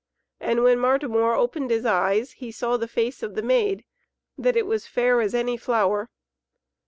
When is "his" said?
1.69-1.85